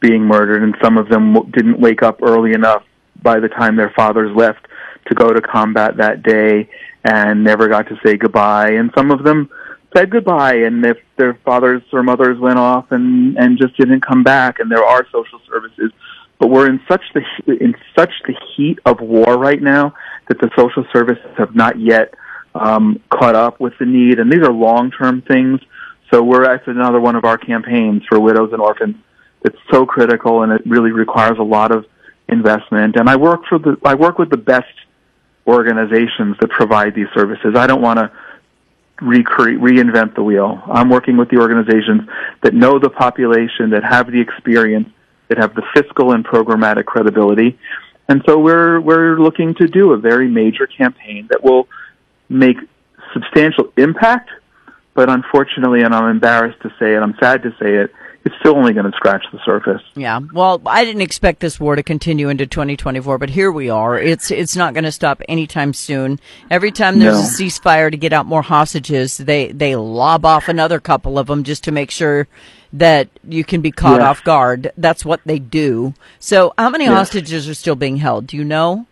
being 0.01 0.23
murdered, 0.23 0.63
and 0.63 0.75
some 0.83 0.99
of 0.99 1.09
them 1.09 1.33
didn't 1.53 1.79
wake 1.79 2.03
up 2.03 2.21
early 2.21 2.53
enough 2.53 2.83
by 3.23 3.39
the 3.39 3.49
time 3.49 3.77
their 3.77 3.91
fathers 3.91 4.35
left 4.37 4.67
to 5.07 5.15
go 5.15 5.33
to 5.33 5.41
combat 5.41 5.99
that 5.99 6.25
day, 6.25 6.69
and 7.05 7.45
never 7.45 7.69
got 7.69 7.87
to 7.89 7.99
say 8.05 8.17
goodbye. 8.17 8.71
And 8.71 8.91
some 8.97 9.13
of 9.13 9.23
them 9.23 9.49
said 9.95 10.11
goodbye, 10.11 10.57
and 10.57 10.85
if 10.85 10.99
their 11.17 11.35
fathers 11.45 11.83
or 11.93 12.03
mothers 12.03 12.39
went 12.39 12.59
off 12.59 12.91
and 12.91 13.37
and 13.39 13.59
just 13.59 13.77
didn't 13.77 14.01
come 14.01 14.23
back. 14.23 14.59
And 14.59 14.71
there 14.71 14.85
are 14.85 15.07
social 15.13 15.41
services, 15.49 15.93
but 16.39 16.49
we're 16.49 16.69
in 16.69 16.81
such 16.89 17.03
the 17.15 17.23
in 17.47 17.75
such 17.97 18.13
the 18.27 18.35
heat 18.57 18.79
of 18.85 19.01
war 19.01 19.39
right 19.39 19.63
now 19.63 19.95
that 20.29 20.39
the 20.41 20.51
social 20.57 20.85
services 20.93 21.31
have 21.37 21.55
not 21.55 21.79
yet 21.79 22.15
um, 22.55 23.01
caught 23.11 23.35
up 23.35 23.61
with 23.61 23.75
the 23.79 23.87
need, 23.87 24.19
and 24.19 24.31
these 24.31 24.43
are 24.43 24.53
long 24.53 24.91
term 24.91 25.23
things. 25.23 25.61
So 26.13 26.23
we're 26.23 26.45
that's 26.45 26.67
another 26.67 27.01
one 27.01 27.17
of 27.17 27.25
our 27.25 27.39
campaigns 27.39 28.03
for 28.09 28.21
widows 28.21 28.53
and 28.53 28.61
orphans 28.61 28.97
that's 29.43 29.59
so 29.71 29.87
critical, 29.87 30.43
and 30.43 30.53
it 30.53 30.63
really 30.67 30.91
requires 30.91 31.39
a 31.39 31.43
lot 31.43 31.71
of 31.73 31.87
investment. 32.29 32.97
And 32.97 33.09
I 33.09 33.17
work 33.17 33.43
for 33.49 33.59
the 33.59 33.77
I 33.85 33.95
work 33.95 34.19
with 34.19 34.31
the 34.31 34.37
best 34.37 34.67
organizations 35.47 36.37
that 36.41 36.49
provide 36.49 36.95
these 36.95 37.09
services. 37.15 37.55
I 37.55 37.67
don't 37.67 37.83
want 37.83 37.99
to 37.99 38.11
recreate 39.05 39.61
reinvent 39.61 40.15
the 40.15 40.23
wheel. 40.23 40.63
I'm 40.67 40.89
working 40.89 41.17
with 41.17 41.29
the 41.29 41.39
organizations 41.39 42.09
that 42.43 42.55
know 42.55 42.79
the 42.79 42.91
population, 42.91 43.71
that 43.71 43.85
have 43.85 44.11
the 44.11 44.21
experience, 44.21 44.89
that 45.29 45.39
have 45.39 45.55
the 45.55 45.63
fiscal 45.75 46.13
and 46.13 46.25
programmatic 46.25 46.87
credibility. 46.87 47.59
And 48.09 48.23
so 48.27 48.39
we're 48.39 48.81
we're 48.81 49.19
looking 49.19 49.55
to 49.57 49.67
do 49.67 49.93
a 49.93 49.99
very 49.99 50.29
major 50.29 50.67
campaign 50.67 51.29
that 51.31 51.43
will 51.43 51.69
make 52.29 52.57
substantial 53.13 53.73
impact, 53.77 54.31
but 54.95 55.09
unfortunately, 55.09 55.83
and 55.83 55.95
I'm 55.95 56.11
embarrassed 56.11 56.61
to 56.63 56.71
say 56.79 56.95
it, 56.95 56.99
I'm 56.99 57.17
sad 57.21 57.43
to 57.45 57.51
say 57.61 57.77
it, 57.77 57.93
it's 58.25 58.35
still 58.41 58.57
only 58.57 58.73
going 58.73 58.91
to 58.91 58.97
scratch 58.97 59.25
the 59.33 59.39
surface. 59.45 59.83
Yeah. 59.97 60.21
Well, 60.33 60.63
I 60.67 60.85
didn't 60.85 61.03
expect 61.03 61.41
this 61.41 61.61
war 61.61 61.77
to 61.77 61.83
continue 61.83 62.29
into 62.31 62.47
2024, 62.47 63.19
but 63.19 63.31
here 63.31 63.53
we 63.53 63.69
are. 63.71 63.99
It's 63.99 64.31
it's 64.31 64.57
not 64.57 64.73
going 64.75 64.85
to 64.85 64.93
stop 64.93 65.21
anytime 65.29 65.73
soon. 65.75 66.19
Every 66.51 66.73
time 66.73 66.99
there's 66.99 67.15
No. 67.15 67.21
a 67.21 67.49
ceasefire 67.51 67.91
to 67.91 67.97
get 67.97 68.13
out 68.13 68.27
more 68.27 68.43
hostages, 68.43 69.19
they 69.19 69.53
they 69.53 69.77
lob 69.77 70.25
off 70.25 70.49
another 70.49 70.81
couple 70.81 71.19
of 71.19 71.27
them 71.27 71.45
just 71.45 71.65
to 71.65 71.73
make 71.73 71.91
sure 71.91 72.27
that 72.73 73.09
you 73.29 73.45
can 73.45 73.61
be 73.61 73.71
caught 73.71 74.01
Yes. 74.01 74.09
off 74.09 74.25
guard. 74.25 74.73
That's 74.77 75.05
what 75.05 75.21
they 75.25 75.39
do. 75.39 75.95
So, 76.19 76.53
how 76.59 76.71
many 76.71 76.85
Yes. 76.87 76.95
hostages 76.95 77.49
are 77.49 77.55
still 77.55 77.77
being 77.77 77.99
held? 77.99 78.27
Do 78.27 78.37
you 78.37 78.45
know? 78.45 78.87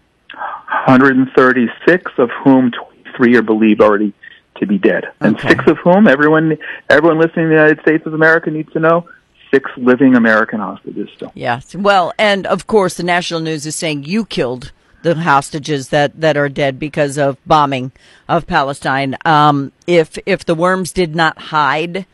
136 0.87 2.13
of 2.19 2.31
whom 2.45 2.71
23 2.71 3.37
are 3.37 3.43
believed 3.43 3.81
already 3.81 4.13
to 4.57 4.67
be 4.67 4.79
dead, 4.79 5.05
and 5.21 5.37
Okay. 5.37 5.49
six 5.49 5.67
of 5.67 5.79
whom 5.79 6.07
everyone 6.07 6.57
everyone 6.91 7.19
listening 7.19 7.45
in 7.47 7.49
the 7.51 7.55
United 7.57 7.81
States 7.81 8.07
of 8.07 8.15
America 8.15 8.51
needs 8.51 8.71
to 8.73 8.81
know 8.81 9.07
six 9.53 9.71
living 9.77 10.17
American 10.17 10.61
hostages 10.61 11.09
still. 11.15 11.33
Yes. 11.35 11.75
Well, 11.75 12.13
and 12.19 12.47
of 12.47 12.67
course, 12.67 12.95
the 12.97 13.03
national 13.03 13.41
news 13.41 13.67
is 13.67 13.77
saying 13.77 14.05
you 14.05 14.25
killed 14.25 14.73
the 15.03 15.15
hostages 15.15 15.89
that, 15.89 16.21
that 16.21 16.37
are 16.37 16.49
dead 16.49 16.79
because 16.79 17.19
of 17.19 17.37
bombing 17.45 17.93
of 18.29 18.47
Palestine. 18.47 19.17
Um, 19.25 19.73
if 19.87 20.17
if 20.27 20.45
the 20.45 20.55
worms 20.55 20.93
did 20.93 21.15
not 21.15 21.39
hide 21.39 22.07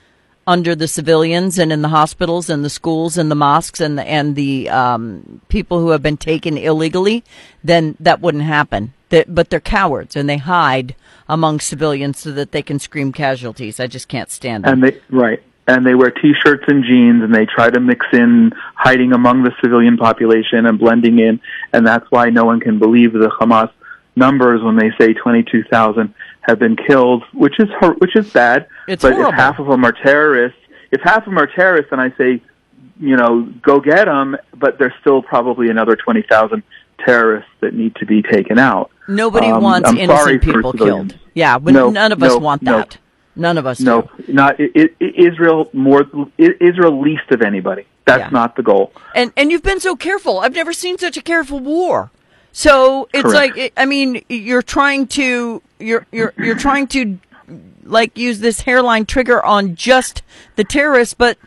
under 0.46 0.74
the 0.74 0.88
civilians 0.88 1.58
and 1.58 1.70
in 1.70 1.82
the 1.82 1.88
hospitals 1.88 2.48
and 2.48 2.64
the 2.64 2.70
schools 2.70 3.18
and 3.18 3.30
the 3.30 3.34
mosques 3.34 3.80
and 3.80 3.98
the, 3.98 4.02
and 4.08 4.34
the 4.34 4.68
um, 4.70 5.42
people 5.48 5.78
who 5.80 5.90
have 5.90 6.02
been 6.02 6.16
taken 6.16 6.56
illegally, 6.56 7.22
then 7.62 7.94
that 8.00 8.22
wouldn't 8.22 8.44
happen. 8.44 8.94
That, 9.10 9.34
but 9.34 9.50
they're 9.50 9.60
cowards 9.60 10.16
and 10.16 10.28
they 10.28 10.38
hide 10.38 10.94
among 11.28 11.60
civilians 11.60 12.18
so 12.18 12.32
that 12.32 12.52
they 12.52 12.62
can 12.62 12.78
scream 12.78 13.12
casualties. 13.12 13.78
I 13.78 13.86
just 13.86 14.08
can't 14.08 14.30
stand 14.30 14.64
them. 14.64 14.72
And 14.72 14.82
they 14.82 15.00
right, 15.10 15.42
and 15.68 15.84
they 15.86 15.94
wear 15.94 16.10
t-shirts 16.10 16.64
and 16.66 16.82
jeans 16.82 17.22
and 17.22 17.32
they 17.32 17.44
try 17.46 17.68
to 17.70 17.78
mix 17.78 18.06
in 18.12 18.52
hiding 18.74 19.12
among 19.12 19.44
the 19.44 19.52
civilian 19.62 19.96
population 19.98 20.66
and 20.66 20.78
blending 20.78 21.18
in 21.20 21.38
and 21.72 21.86
that's 21.86 22.10
why 22.10 22.30
no 22.30 22.44
one 22.44 22.58
can 22.58 22.78
believe 22.78 23.12
the 23.12 23.30
Hamas 23.38 23.70
numbers 24.16 24.62
when 24.62 24.76
they 24.76 24.90
say 24.98 25.12
22,000 25.12 26.12
have 26.40 26.58
been 26.58 26.74
killed 26.74 27.22
which 27.34 27.60
is 27.60 27.68
which 27.98 28.16
is 28.16 28.28
bad 28.32 28.66
it's 28.88 29.02
but 29.02 29.12
horrible. 29.12 29.30
if 29.30 29.36
half 29.36 29.58
of 29.60 29.66
them 29.66 29.84
are 29.84 29.92
terrorists 29.92 30.58
if 30.90 31.00
half 31.02 31.18
of 31.18 31.26
them 31.26 31.38
are 31.38 31.46
terrorists 31.46 31.90
then 31.90 32.00
I 32.00 32.10
say 32.16 32.42
you 32.98 33.16
know 33.16 33.42
go 33.62 33.78
get 33.78 34.06
them 34.06 34.36
but 34.56 34.78
there's 34.78 34.94
still 35.00 35.22
probably 35.22 35.68
another 35.68 35.94
20,000 35.94 36.62
terrorists 37.04 37.50
that 37.60 37.74
need 37.74 37.94
to 37.96 38.06
be 38.06 38.22
taken 38.22 38.58
out 38.58 38.90
Nobody 39.08 39.46
Um, 39.46 39.62
wants 39.62 39.88
I'm 39.88 39.96
innocent 39.96 40.42
people 40.42 40.72
killed. 40.74 41.16
Yeah, 41.34 41.58
No, 41.62 41.88
none 41.88 42.12
of 42.12 42.22
us 42.22 42.32
no, 42.32 42.38
want 42.38 42.60
no. 42.62 42.84
None 43.38 43.56
of 43.56 43.66
us 43.66 43.80
No, 43.80 44.02
do. 44.26 44.32
not 44.32 44.56
i 44.60 44.68
i 44.74 44.88
Israel. 45.00 45.70
More 45.72 46.04
Israel 46.36 47.00
least 47.00 47.30
of 47.30 47.40
anybody. 47.40 47.86
That's 48.04 48.20
Yeah. 48.24 48.30
not 48.30 48.56
the 48.56 48.62
goal. 48.62 48.92
And 49.14 49.32
and 49.36 49.50
you've 49.50 49.62
been 49.62 49.80
so 49.80 49.94
careful. 49.96 50.40
I've 50.40 50.54
never 50.54 50.72
seen 50.72 50.98
such 50.98 51.16
a 51.16 51.22
careful 51.22 51.60
war. 51.60 52.10
So 52.52 53.08
it's 53.14 53.22
Correct. 53.22 53.56
like 53.56 53.72
I 53.76 53.86
mean, 53.86 54.24
you're 54.28 54.62
trying 54.62 55.06
to 55.18 55.62
you're 55.78 56.06
you're 56.10 56.34
you're 56.36 56.56
trying 56.58 56.88
to 56.88 57.18
like 57.84 58.18
use 58.18 58.40
this 58.40 58.62
hairline 58.62 59.06
trigger 59.06 59.42
on 59.44 59.74
just 59.76 60.22
the 60.56 60.64
terrorists, 60.64 61.14
but 61.14 61.38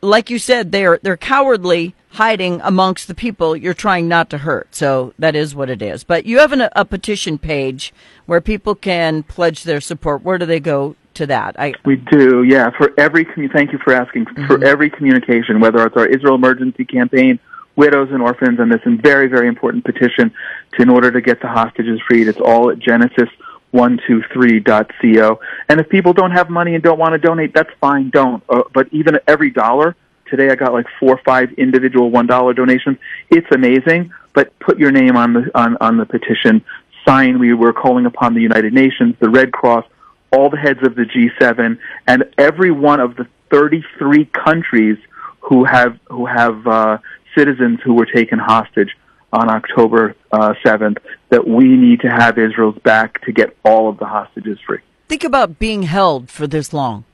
like 0.00 0.30
you 0.30 0.38
said, 0.38 0.72
they're 0.72 0.98
they're 1.02 1.16
cowardly 1.18 1.94
hiding 2.12 2.60
amongst 2.64 3.06
the 3.06 3.14
people 3.14 3.54
you're 3.54 3.74
trying 3.74 4.08
not 4.08 4.30
to 4.30 4.38
hurt. 4.38 4.74
So 4.74 5.12
that 5.18 5.36
is 5.36 5.54
what 5.54 5.68
it 5.68 5.82
is. 5.82 6.04
But 6.04 6.24
you 6.24 6.38
have 6.38 6.52
an, 6.52 6.68
a 6.74 6.84
petition 6.84 7.38
page 7.38 7.92
where 8.24 8.40
people 8.40 8.74
can 8.74 9.22
pledge 9.24 9.64
their 9.64 9.80
support. 9.80 10.22
Where 10.22 10.38
do 10.38 10.46
they 10.46 10.58
go 10.60 10.96
to 11.18 11.26
that? 11.26 11.58
I 11.58 11.74
We 11.84 11.96
do, 11.96 12.42
yeah. 12.42 12.70
For 12.70 12.92
every 12.98 13.24
commu- 13.24 13.52
thank 13.52 13.72
you 13.72 13.78
for 13.78 13.92
asking. 13.92 14.26
For 14.46 14.64
every 14.64 14.90
communication, 14.90 15.60
whether 15.60 15.84
it's 15.86 15.96
our 15.96 16.06
Israel 16.06 16.36
Emergency 16.36 16.84
Campaign, 16.84 17.38
widows 17.76 18.08
and 18.10 18.22
orphans, 18.22 18.58
and 18.58 18.72
this 18.72 18.80
very 18.84 19.28
very 19.28 19.48
important 19.48 19.84
petition 19.84 20.32
to 20.72 20.82
in 20.82 20.88
order 20.88 21.10
to 21.10 21.20
get 21.20 21.40
the 21.40 21.48
hostages 21.48 22.00
freed. 22.08 22.28
It's 22.28 22.40
all 22.40 22.70
at 22.70 22.78
Genesis. 22.78 23.28
123.co. 23.74 25.40
And 25.68 25.78
if 25.78 25.90
people 25.90 26.14
don't 26.14 26.30
have 26.30 26.48
money 26.48 26.74
and 26.74 26.82
don't 26.82 26.98
want 26.98 27.12
to 27.12 27.18
donate, 27.18 27.52
that's 27.52 27.68
fine, 27.82 28.08
don't. 28.08 28.42
Uh, 28.48 28.62
but 28.72 28.88
even 28.92 29.18
every 29.26 29.50
dollar, 29.50 29.94
today 30.30 30.48
I 30.48 30.54
got 30.54 30.72
like 30.72 30.86
four 30.98 31.16
or 31.16 31.20
five 31.22 31.52
individual 31.52 32.10
$1 32.10 32.56
donations. 32.56 32.96
It's 33.28 33.46
amazing, 33.52 34.10
but 34.32 34.58
put 34.58 34.78
your 34.78 34.90
name 34.90 35.18
on 35.18 35.34
the, 35.34 35.50
on, 35.54 35.76
on 35.82 35.98
the 35.98 36.06
petition. 36.06 36.64
Sign, 37.04 37.38
we 37.38 37.52
were 37.52 37.74
calling 37.74 38.06
upon 38.06 38.32
the 38.32 38.40
United 38.40 38.72
Nations, 38.72 39.16
the 39.18 39.28
Red 39.28 39.52
Cross, 39.52 39.84
all 40.32 40.50
the 40.50 40.56
heads 40.56 40.80
of 40.82 40.94
the 40.94 41.04
G7, 41.04 41.78
and 42.06 42.24
every 42.36 42.70
one 42.70 43.00
of 43.00 43.16
the 43.16 43.26
33 43.50 44.26
countries 44.26 44.98
who 45.40 45.64
have, 45.64 45.98
who 46.08 46.26
have, 46.26 46.66
uh, 46.66 46.98
citizens 47.38 47.78
who 47.84 47.94
were 47.94 48.06
taken 48.06 48.38
hostage 48.38 48.96
on 49.32 49.50
October 49.50 50.16
uh, 50.32 50.54
7th 50.64 50.98
that 51.28 51.46
we 51.46 51.64
need 51.64 52.00
to 52.00 52.08
have 52.08 52.38
Israel's 52.38 52.78
back 52.78 53.20
to 53.22 53.32
get 53.32 53.56
all 53.64 53.88
of 53.88 53.98
the 53.98 54.06
hostages 54.06 54.58
free. 54.66 54.78
think 55.08 55.24
about 55.24 55.58
being 55.58 55.84
held 55.84 56.30
for 56.30 56.46
this 56.46 56.72
long. 56.72 57.04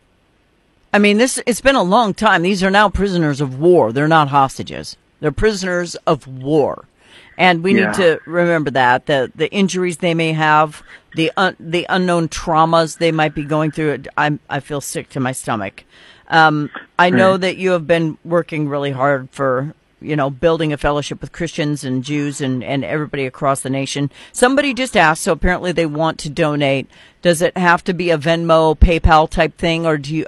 I 0.92 0.98
mean, 0.98 1.18
this 1.18 1.40
it's 1.44 1.60
been 1.60 1.74
a 1.74 1.82
long 1.82 2.14
time. 2.14 2.42
These 2.42 2.62
are 2.62 2.70
now 2.70 2.88
prisoners 2.88 3.40
of 3.40 3.58
war. 3.58 3.92
They're 3.92 4.06
not 4.08 4.28
hostages. 4.28 4.96
They're 5.20 5.32
prisoners 5.32 5.96
of 6.06 6.26
war. 6.28 6.84
And 7.36 7.62
we 7.64 7.74
Yeah. 7.74 7.86
need 7.86 7.94
to 7.94 8.20
remember 8.26 8.70
that 8.70 9.06
the 9.06 9.30
the 9.34 9.50
injuries 9.52 9.98
they 9.98 10.14
may 10.14 10.32
have, 10.32 10.82
the 11.14 11.32
un, 11.36 11.56
the 11.58 11.86
unknown 11.88 12.28
traumas 12.28 12.98
they 12.98 13.12
might 13.12 13.34
be 13.34 13.44
going 13.44 13.70
through. 13.72 14.02
I 14.16 14.38
I 14.48 14.60
feel 14.60 14.80
sick 14.80 15.08
to 15.10 15.20
my 15.20 15.32
stomach. 15.32 15.84
Um, 16.28 16.70
I 16.98 17.10
know 17.10 17.32
Right. 17.32 17.40
that 17.42 17.56
you 17.56 17.72
have 17.72 17.86
been 17.86 18.18
working 18.24 18.68
really 18.68 18.92
hard 18.92 19.28
for 19.32 19.74
you 20.00 20.14
know 20.16 20.30
building 20.30 20.72
a 20.72 20.76
fellowship 20.76 21.20
with 21.20 21.32
Christians 21.32 21.82
and 21.82 22.04
Jews 22.04 22.40
and 22.40 22.62
and 22.62 22.84
everybody 22.84 23.26
across 23.26 23.62
the 23.62 23.70
nation. 23.70 24.10
Somebody 24.32 24.72
just 24.74 24.96
asked, 24.96 25.22
so 25.22 25.32
apparently 25.32 25.72
they 25.72 25.86
want 25.86 26.18
to 26.20 26.30
donate. 26.30 26.86
Does 27.22 27.42
it 27.42 27.56
have 27.56 27.82
to 27.84 27.94
be 27.94 28.10
a 28.10 28.18
Venmo, 28.18 28.76
PayPal 28.78 29.28
type 29.28 29.56
thing, 29.58 29.86
or 29.86 29.98
do 29.98 30.14
you 30.14 30.26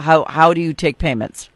how 0.00 0.24
how 0.26 0.52
do 0.52 0.60
you 0.60 0.74
take 0.74 0.98
payments? 0.98 1.48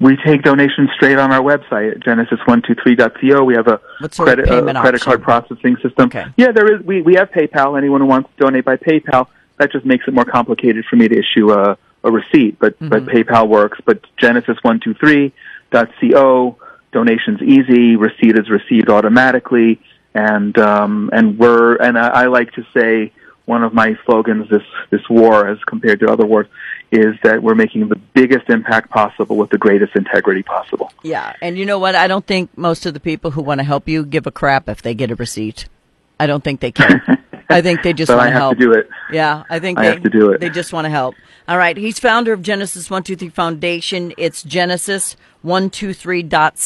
We 0.00 0.16
take 0.16 0.42
donations 0.42 0.90
straight 0.94 1.18
on 1.18 1.32
our 1.32 1.40
website 1.40 1.90
at 1.92 1.98
genesis123.co. 2.00 3.42
We 3.44 3.54
have 3.54 3.66
a 3.66 3.80
sort 4.12 4.28
of 4.28 4.44
credit, 4.44 4.76
uh, 4.76 4.80
credit 4.80 5.00
card 5.00 5.22
processing 5.22 5.76
system. 5.82 6.06
Okay. 6.06 6.24
Yeah, 6.36 6.52
there 6.52 6.72
is. 6.74 6.82
We, 6.84 7.02
we 7.02 7.14
have 7.14 7.30
PayPal. 7.30 7.76
Anyone 7.76 8.00
who 8.02 8.06
wants 8.06 8.30
to 8.30 8.36
donate 8.44 8.64
by 8.64 8.76
PayPal, 8.76 9.26
that 9.58 9.72
just 9.72 9.84
makes 9.84 10.06
it 10.06 10.14
more 10.14 10.24
complicated 10.24 10.84
for 10.88 10.94
me 10.96 11.08
to 11.08 11.18
issue 11.18 11.50
a, 11.52 11.76
a 12.04 12.10
receipt. 12.12 12.58
But 12.60 12.78
but 12.78 13.06
Mm-hmm. 13.06 13.16
PayPal 13.16 13.48
works. 13.48 13.78
But 13.84 14.04
genesis123.co. 14.22 16.56
Donations 16.92 17.42
easy. 17.42 17.96
Receipt 17.96 18.38
is 18.38 18.48
received 18.48 18.88
automatically. 18.90 19.80
And 20.14 20.56
um, 20.58 21.10
and 21.12 21.36
we're 21.38 21.74
and 21.76 21.98
I, 21.98 22.08
I 22.08 22.26
like 22.26 22.52
to 22.52 22.64
say 22.76 23.12
one 23.48 23.64
of 23.64 23.72
my 23.72 23.96
slogans 24.04 24.48
this 24.50 24.62
this 24.90 25.00
war 25.08 25.48
as 25.48 25.58
compared 25.64 25.98
to 26.00 26.06
other 26.06 26.26
wars 26.26 26.46
is 26.92 27.14
that 27.22 27.42
we're 27.42 27.54
making 27.54 27.88
the 27.88 27.96
biggest 28.14 28.48
impact 28.50 28.90
possible 28.90 29.36
with 29.36 29.50
the 29.50 29.58
greatest 29.58 29.96
integrity 29.96 30.42
possible. 30.42 30.92
Yeah, 31.02 31.32
and 31.42 31.56
you 31.58 31.64
know 31.66 31.78
what? 31.78 31.94
I 31.94 32.06
don't 32.08 32.26
think 32.26 32.56
most 32.56 32.86
of 32.86 32.94
the 32.94 33.00
people 33.00 33.30
who 33.32 33.42
want 33.42 33.58
to 33.60 33.64
help 33.64 33.88
you 33.88 34.04
give 34.04 34.26
a 34.26 34.30
crap 34.30 34.68
if 34.68 34.82
they 34.82 34.94
get 34.94 35.10
a 35.10 35.14
receipt. 35.14 35.66
I 36.20 36.26
don't 36.26 36.42
think 36.44 36.60
they 36.60 36.72
care. 36.72 37.02
I 37.50 37.62
think 37.62 37.82
they 37.82 37.94
just 37.94 38.08
So 38.08 38.16
want 38.16 38.28
I 38.28 38.32
have 38.32 38.40
help. 38.42 38.58
to 38.58 38.60
do 38.64 38.72
it. 38.72 38.88
Yeah, 39.10 39.44
I 39.48 39.58
think 39.58 39.78
I 39.78 39.82
they 39.82 39.88
have 39.92 40.02
to 40.02 40.10
do 40.10 40.32
it. 40.32 40.40
They 40.40 40.50
just 40.50 40.72
want 40.72 40.84
to 40.84 40.90
help. 40.90 41.14
All 41.46 41.56
right, 41.56 41.76
he's 41.76 41.98
founder 41.98 42.34
of 42.34 42.42
Genesis 42.42 42.90
One 42.90 43.02
Two 43.02 43.16
Three 43.16 43.30
Foundation. 43.30 44.12
It's 44.18 44.42
Genesis 44.42 45.16
One 45.40 45.70
Two 45.70 45.94
Three 45.94 46.22
dot 46.22 46.56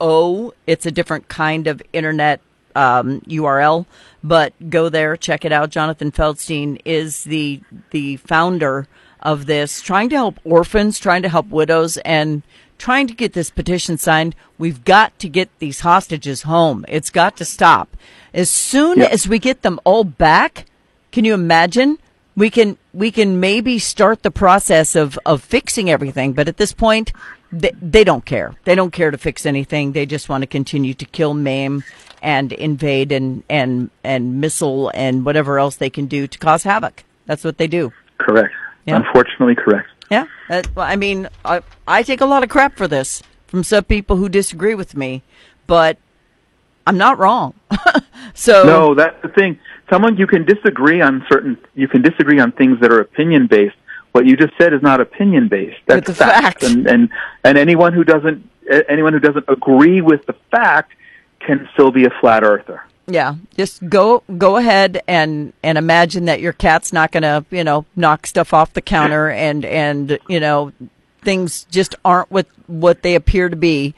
co. 0.00 0.54
It's 0.66 0.86
a 0.86 0.90
different 0.90 1.28
kind 1.28 1.68
of 1.68 1.80
internet 1.92 2.40
um, 2.76 3.20
URL, 3.22 3.86
but 4.22 4.52
go 4.70 4.88
there, 4.88 5.16
check 5.16 5.44
it 5.44 5.52
out. 5.52 5.70
Jonathan 5.70 6.12
Feldstein 6.12 6.80
is 6.84 7.24
the 7.24 7.60
the 7.90 8.16
founder 8.18 8.86
of 9.20 9.46
this, 9.46 9.80
trying 9.80 10.08
to 10.10 10.16
help 10.16 10.38
orphans, 10.44 10.98
trying 10.98 11.22
to 11.22 11.28
help 11.28 11.48
widows, 11.48 11.96
and 11.98 12.42
trying 12.78 13.06
to 13.06 13.14
get 13.14 13.32
this 13.32 13.50
petition 13.50 13.96
signed. 13.98 14.34
We've 14.58 14.84
got 14.84 15.18
to 15.20 15.28
get 15.28 15.48
these 15.58 15.80
hostages 15.80 16.42
home. 16.42 16.84
It's 16.88 17.10
got 17.10 17.36
to 17.38 17.44
stop. 17.44 17.88
As 18.34 18.50
soon 18.50 18.98
Yep. 18.98 19.10
as 19.10 19.26
we 19.26 19.38
get 19.38 19.62
them 19.62 19.80
all 19.84 20.04
back, 20.04 20.66
can 21.10 21.24
you 21.24 21.34
imagine? 21.34 21.98
We 22.36 22.50
can 22.50 22.76
we 22.92 23.10
can 23.10 23.40
maybe 23.40 23.78
start 23.78 24.22
the 24.22 24.30
process 24.30 24.94
of 24.94 25.18
of 25.24 25.42
fixing 25.42 25.88
everything, 25.90 26.34
but 26.34 26.48
at 26.48 26.58
this 26.58 26.72
point, 26.74 27.12
they, 27.52 27.72
they 27.80 28.04
don't 28.04 28.24
care. 28.24 28.54
They 28.64 28.74
don't 28.74 28.92
care 28.92 29.10
to 29.10 29.18
fix 29.18 29.46
anything. 29.46 29.92
They 29.92 30.06
just 30.06 30.28
want 30.28 30.42
to 30.42 30.46
continue 30.46 30.94
to 30.94 31.04
kill, 31.04 31.34
maim, 31.34 31.84
and 32.22 32.52
invade 32.52 33.12
and 33.12 33.42
and 33.48 33.90
and 34.02 34.40
missile 34.40 34.90
and 34.94 35.24
whatever 35.24 35.58
else 35.58 35.76
they 35.76 35.90
can 35.90 36.06
do 36.06 36.26
to 36.26 36.38
cause 36.38 36.64
havoc. 36.64 37.04
That's 37.26 37.44
what 37.44 37.58
they 37.58 37.66
do. 37.66 37.92
Correct. 38.18 38.52
Yeah. 38.86 38.96
Unfortunately, 38.96 39.54
correct. 39.54 39.88
Yeah. 40.10 40.26
Uh, 40.48 40.62
well, 40.74 40.86
I 40.86 40.96
mean, 40.96 41.28
I, 41.44 41.62
I 41.86 42.02
take 42.02 42.20
a 42.20 42.26
lot 42.26 42.44
of 42.44 42.48
crap 42.48 42.76
for 42.76 42.86
this 42.86 43.22
from 43.46 43.64
some 43.64 43.84
people 43.84 44.16
who 44.16 44.28
disagree 44.28 44.74
with 44.74 44.96
me, 44.96 45.22
but 45.66 45.98
I'm 46.86 46.96
not 46.96 47.18
wrong. 47.18 47.54
so 48.34 48.64
No, 48.64 48.94
that's 48.94 49.20
the 49.22 49.28
thing. 49.28 49.58
Someone 49.90 50.16
you 50.16 50.26
can 50.26 50.44
disagree 50.44 51.00
on 51.00 51.24
certain. 51.28 51.58
You 51.74 51.88
can 51.88 52.02
disagree 52.02 52.38
on 52.38 52.52
things 52.52 52.80
that 52.80 52.92
are 52.92 53.00
opinion 53.00 53.46
based. 53.48 53.76
What 54.16 54.24
you 54.24 54.34
just 54.34 54.54
said 54.56 54.72
is 54.72 54.80
not 54.80 55.02
opinion 55.02 55.48
based. 55.48 55.76
That's 55.84 56.08
It's 56.08 56.18
a 56.18 56.24
fact. 56.24 56.62
And 56.62 56.86
and 56.86 57.10
and 57.44 57.58
anyone 57.58 57.92
who 57.92 58.02
doesn't 58.02 58.48
anyone 58.88 59.12
who 59.12 59.20
doesn't 59.20 59.44
agree 59.46 60.00
with 60.00 60.24
the 60.24 60.32
fact 60.50 60.94
can 61.40 61.68
still 61.74 61.90
be 61.90 62.06
a 62.06 62.10
flat 62.18 62.42
earther. 62.42 62.82
Yeah, 63.06 63.34
just 63.58 63.86
go 63.90 64.22
go 64.38 64.56
ahead 64.56 65.02
and 65.06 65.52
and 65.62 65.76
imagine 65.76 66.24
that 66.24 66.40
your 66.40 66.54
cat's 66.54 66.94
not 66.94 67.12
going 67.12 67.24
to, 67.24 67.44
you 67.50 67.62
know, 67.62 67.84
knock 67.94 68.26
stuff 68.26 68.54
off 68.54 68.72
the 68.72 68.80
counter 68.80 69.28
and 69.46 69.66
and 69.66 70.18
you 70.30 70.40
know, 70.40 70.72
things 71.20 71.64
just 71.64 71.94
aren't 72.02 72.30
what 72.30 72.46
what 72.68 73.02
they 73.02 73.16
appear 73.16 73.50
to 73.50 73.56
be. 73.56 73.94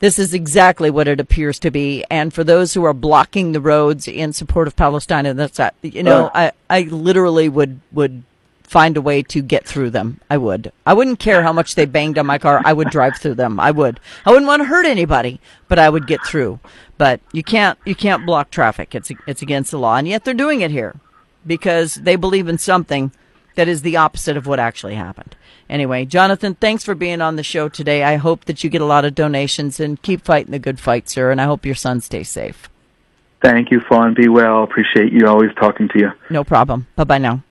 This 0.00 0.18
is 0.18 0.34
exactly 0.34 0.90
what 0.90 1.08
it 1.08 1.18
appears 1.18 1.58
to 1.60 1.70
be. 1.70 2.04
And 2.10 2.34
for 2.34 2.44
those 2.44 2.74
who 2.74 2.84
are 2.84 2.92
blocking 2.92 3.52
the 3.52 3.60
roads 3.62 4.06
in 4.06 4.34
support 4.34 4.66
of 4.66 4.76
Palestine, 4.76 5.24
and 5.24 5.38
that's 5.38 5.56
that, 5.56 5.76
you 5.80 6.02
know, 6.02 6.26
Uh. 6.26 6.50
I 6.68 6.78
I 6.78 6.82
literally 6.82 7.48
would 7.48 7.80
would 7.90 8.24
find 8.72 8.96
a 8.96 9.02
way 9.02 9.22
to 9.22 9.42
get 9.42 9.66
through 9.66 9.90
them. 9.90 10.18
I 10.30 10.38
would. 10.38 10.72
I 10.86 10.94
wouldn't 10.94 11.18
care 11.18 11.42
how 11.42 11.52
much 11.52 11.74
they 11.74 11.84
banged 11.84 12.18
on 12.18 12.24
my 12.24 12.38
car. 12.38 12.62
I 12.64 12.72
would 12.72 12.88
drive 12.88 13.18
through 13.18 13.34
them. 13.34 13.60
I 13.60 13.70
would. 13.70 14.00
I 14.24 14.30
wouldn't 14.30 14.46
want 14.46 14.62
to 14.62 14.68
hurt 14.68 14.86
anybody, 14.86 15.40
but 15.68 15.78
I 15.78 15.90
would 15.90 16.06
get 16.06 16.24
through. 16.24 16.58
But 16.96 17.20
you 17.32 17.42
can't 17.42 17.78
you 17.84 17.94
can't 17.94 18.24
block 18.24 18.50
traffic. 18.50 18.94
It's 18.94 19.12
it's 19.26 19.42
against 19.42 19.72
the 19.72 19.78
law, 19.78 19.96
and 19.96 20.08
yet 20.08 20.24
they're 20.24 20.32
doing 20.32 20.62
it 20.62 20.70
here 20.70 20.94
because 21.46 21.96
they 21.96 22.16
believe 22.16 22.48
in 22.48 22.56
something 22.56 23.12
that 23.56 23.68
is 23.68 23.82
the 23.82 23.98
opposite 23.98 24.38
of 24.38 24.46
what 24.46 24.58
actually 24.58 24.94
happened. 24.94 25.36
Anyway, 25.68 26.06
Jonathan, 26.06 26.54
thanks 26.54 26.82
for 26.82 26.94
being 26.94 27.20
on 27.20 27.36
the 27.36 27.42
show 27.42 27.68
today. 27.68 28.02
I 28.02 28.16
hope 28.16 28.46
that 28.46 28.64
you 28.64 28.70
get 28.70 28.80
a 28.80 28.86
lot 28.86 29.04
of 29.04 29.14
donations 29.14 29.80
and 29.80 30.00
keep 30.00 30.24
fighting 30.24 30.52
the 30.52 30.58
good 30.58 30.80
fight, 30.80 31.10
sir. 31.10 31.30
And 31.30 31.40
I 31.40 31.44
hope 31.44 31.66
your 31.66 31.74
son 31.74 32.00
stays 32.00 32.30
safe. 32.30 32.70
Thank 33.42 33.70
you, 33.70 33.80
Fawn. 33.86 34.14
Be 34.14 34.28
well. 34.28 34.62
Appreciate 34.62 35.12
you 35.12 35.26
always 35.26 35.50
talking 35.60 35.88
to 35.88 35.98
you. 35.98 36.10
No 36.30 36.42
problem. 36.42 36.86
Bye 36.96 37.04
bye 37.04 37.18
now. 37.18 37.42